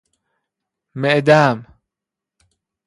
[0.95, 1.67] معدم